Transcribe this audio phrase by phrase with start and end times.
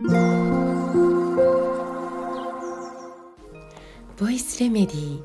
[0.00, 0.06] ボ
[4.30, 5.22] イスレメディー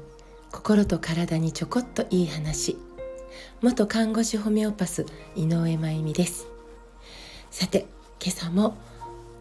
[0.52, 2.76] 心と体にちょこっといい話。
[3.62, 5.06] 元看護師ホメオパス
[5.36, 6.48] 井上真由美です。
[7.52, 7.86] さて
[8.20, 8.76] 今朝も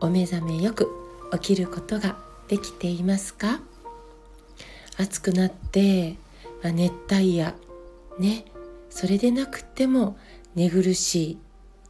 [0.01, 0.91] お目覚めよく
[1.33, 2.19] 起きることが
[2.49, 3.63] できていますか？
[4.99, 6.19] 暑くなって、
[6.63, 7.55] まあ、熱帯夜
[8.19, 8.45] ね。
[8.91, 10.19] それでなくても
[10.55, 11.39] 寝苦しい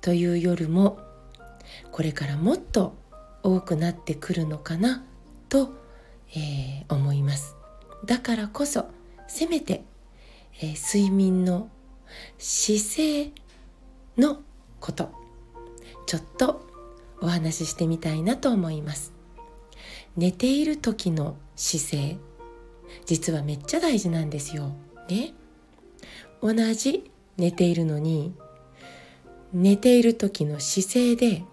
[0.00, 1.00] という夜も
[1.90, 3.01] これからもっと
[3.42, 5.04] 多くなってくるのかな？
[5.48, 5.72] と、
[6.34, 7.56] えー、思います。
[8.04, 8.86] だからこそ
[9.28, 9.84] せめて、
[10.60, 11.68] えー、睡眠の
[12.38, 13.30] 姿勢
[14.16, 14.42] の
[14.80, 15.10] こと
[16.06, 16.66] ちょっと
[17.20, 19.12] お話ししてみたいなと思います。
[20.16, 22.18] 寝ている時の姿勢
[23.06, 24.72] 実はめっちゃ大事なんですよ。
[25.08, 25.32] ね。
[26.42, 28.34] 同じ寝ているのに
[29.52, 31.44] 寝ている時の姿勢で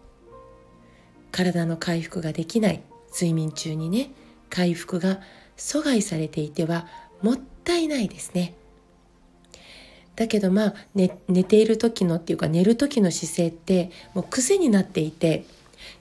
[1.32, 2.82] 体の回復ができない
[3.14, 4.12] 睡眠中にね
[4.50, 5.20] 回復が
[5.58, 6.88] 阻害されていては
[7.22, 8.56] もったいないですね。
[10.16, 15.46] だけどまあ、ね、寝ている時のっていうか寝る時の姿勢ってもう癖になっていて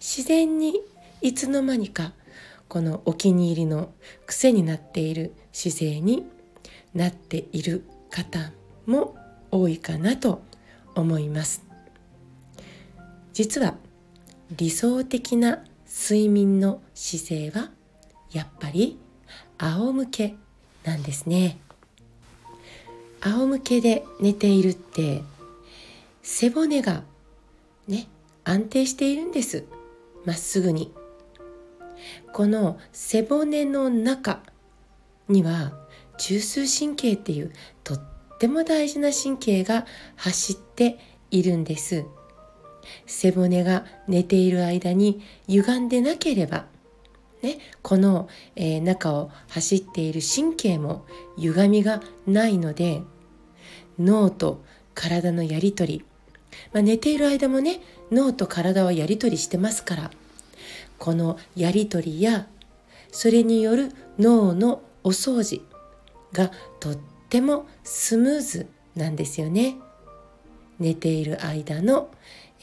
[0.00, 0.80] 自然に
[1.20, 2.12] いつの間にか
[2.68, 3.92] このお気に入りの
[4.26, 6.26] 癖になっている姿勢に
[6.94, 8.52] なっている方
[8.86, 9.16] も
[9.50, 10.42] 多いかなと
[10.94, 11.64] 思います。
[13.32, 13.76] 実は
[14.56, 17.70] 理想的な睡眠の姿勢は
[18.30, 18.98] やっぱり
[19.58, 20.36] 仰向け
[20.84, 21.58] なんですね。
[23.20, 25.22] 仰向けで寝ているって
[26.22, 27.02] 背骨が
[27.86, 28.06] ね
[28.44, 29.64] 安定しているんです。
[30.24, 30.92] まっすぐに。
[32.32, 34.40] この背骨の中
[35.28, 35.72] には
[36.16, 37.52] 中枢神経っていう
[37.84, 38.00] とっ
[38.38, 39.84] ても大事な神経が
[40.16, 40.98] 走って
[41.30, 42.06] いるんです。
[43.06, 46.66] 背骨が寝ている間に歪んでなければ
[47.42, 53.02] ね、この、えー、中を走っている神経も歪みがないので
[53.98, 56.04] 脳と体のやり取り、
[56.72, 60.10] まあ、寝ている間もね脳と体はやり取りしてますから
[60.98, 62.48] このやり取りや
[63.12, 65.62] それによる脳のお掃除
[66.32, 66.50] が
[66.80, 66.96] とっ
[67.28, 68.66] てもスムーズ
[68.96, 69.76] なんですよね。
[70.78, 72.10] 寝ている間の、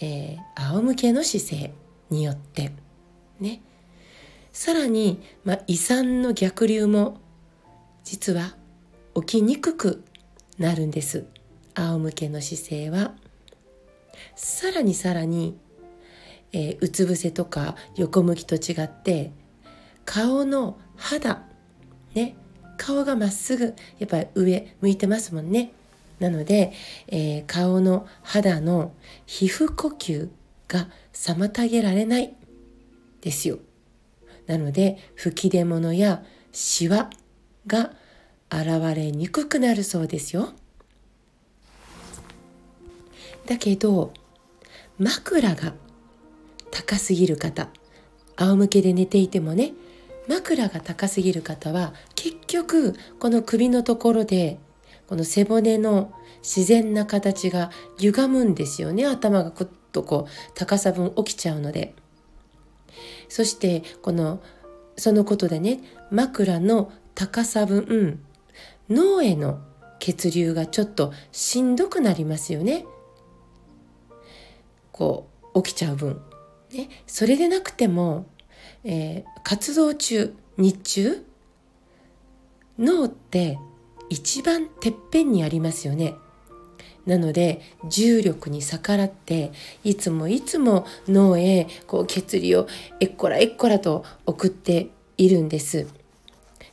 [0.02, 1.74] えー、仰向けの姿勢
[2.10, 2.72] によって
[3.40, 3.62] ね。
[4.52, 7.18] さらに、まあ、胃酸の逆流も
[8.04, 8.56] 実は
[9.16, 10.04] 起きにくく
[10.58, 11.26] なるんです。
[11.74, 13.14] 仰向けの姿勢は。
[14.36, 15.58] さらにさらに、
[16.54, 19.32] えー、うつ伏せとか横向きと違って
[20.06, 21.44] 顔の肌
[22.14, 22.38] ね。
[22.78, 25.72] 顔がまっすぐやっぱり上向いてますもんね。
[26.20, 26.72] なので、
[27.08, 28.94] えー、顔の肌の
[29.26, 30.30] 皮膚呼吸
[30.68, 32.34] が妨げられない
[33.22, 33.60] ですよ
[34.48, 37.10] なので吹き出物やシワ
[37.68, 37.92] が
[38.52, 40.50] 現れにくくなるそうですよ。
[43.46, 44.14] だけど
[44.98, 45.74] 枕が
[46.72, 47.70] 高すぎる方
[48.38, 49.74] 仰向けで寝ていてもね
[50.28, 54.58] 枕が高すぎる方は結局この首のところで
[55.08, 61.96] この背骨の自然な形が歪むんですよね頭がくっとこう高さ分起きちゃうので。
[63.28, 64.42] そしてこの
[64.98, 68.24] そのことでね枕の高さ分
[68.90, 69.60] 脳への
[70.00, 72.86] 血流がちょっとしんどくなりますよね。
[74.92, 76.22] こう起きちゃう分。
[76.74, 78.26] ね、それでなくても、
[78.84, 81.26] えー、活動中日中
[82.78, 83.58] 脳って
[84.10, 86.16] 一番てっぺんにありますよね。
[87.06, 89.52] なので重力に逆らって
[89.84, 92.68] いつもいつも脳へこう血流を
[93.00, 95.88] えっこらえっこらと送っているんです。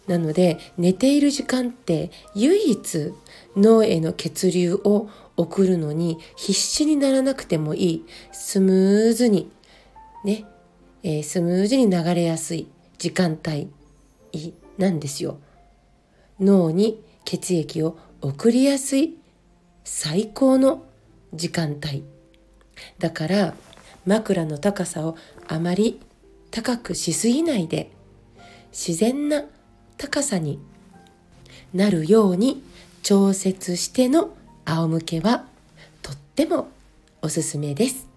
[0.07, 3.13] なので寝ている時間って唯一
[3.57, 9.51] 脳への血流を送るのに必死にならなくてもいいスムーズに
[10.25, 10.45] ね、
[11.03, 12.69] えー、スムーズに流れやすい
[12.99, 13.71] 時間帯
[14.79, 15.39] なんですよ。
[16.41, 19.17] 脳に血液を送りやすい
[19.85, 20.85] 最高の
[21.35, 22.05] 時間帯。
[22.99, 23.55] だから
[24.07, 25.17] 枕の高さを
[25.49, 26.01] あまり
[26.51, 27.91] 高くしすぎないで
[28.71, 29.45] 自然な
[29.97, 30.59] 高さに
[31.73, 32.63] なるように
[33.03, 34.35] 調節しての
[34.65, 35.45] 仰向けは
[36.03, 36.69] とっても
[37.23, 38.09] おすすめです。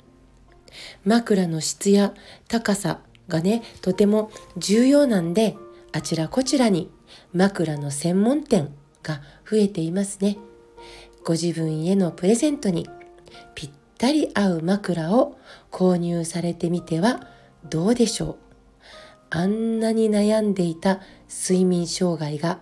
[1.05, 2.13] 枕の質や
[2.47, 5.55] 高さがねとても重要なんで
[5.93, 6.91] あちらこちらに
[7.33, 8.73] 枕の専門店
[9.05, 10.37] が増えていますね。
[11.23, 12.89] ご自分へのプレゼントに
[13.53, 15.37] ぴったり合う枕を
[15.71, 17.27] 購入されてみては
[17.69, 18.35] どうでしょう。
[19.29, 20.99] あんなに悩んでいた
[21.29, 22.59] 睡眠障害が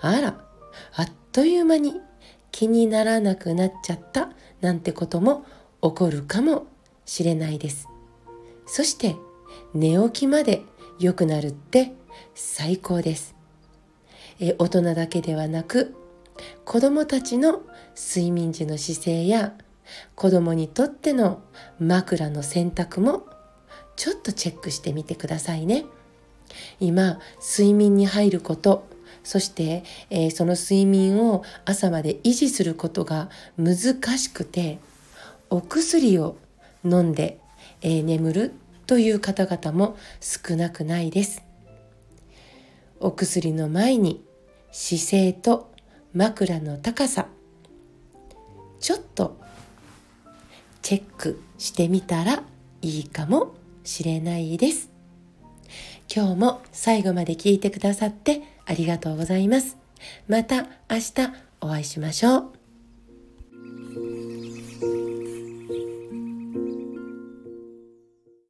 [0.00, 0.44] あら
[0.94, 2.00] あっという間に
[2.50, 5.44] 気にならなくなっちゃったなんてことも
[5.82, 6.66] 起こるかも
[7.04, 7.88] しれないです。
[8.66, 9.14] そして
[9.74, 10.62] 寝起きまで
[10.98, 11.92] 良くなるって
[12.34, 13.35] 最高です。
[14.40, 15.94] え大人だけではなく
[16.64, 17.62] 子供たちの
[17.96, 19.54] 睡眠時の姿勢や
[20.14, 21.42] 子供にとっての
[21.78, 23.26] 枕の選択も
[23.96, 25.84] ちょっとチェックしてみてくださいね。
[26.80, 28.86] 今睡眠に入ること
[29.24, 33.28] そして、えー、その睡眠を朝まで維持することが
[33.58, 34.78] 難しくて
[35.50, 36.36] お薬を
[36.84, 37.40] 飲んで、
[37.82, 38.52] えー、眠る
[38.86, 41.42] という方々も少なくないです。
[43.00, 44.25] お薬の前に
[44.78, 45.72] 姿勢と
[46.12, 47.28] 枕の高さ。
[48.78, 49.40] ちょっと
[50.82, 52.42] チェックしてみたら
[52.82, 54.90] いいかもしれないです。
[56.14, 59.78] 今日も最後まで聞いてくださってありがとうございます。
[60.28, 61.14] また明日
[61.62, 62.65] お会いしましょう。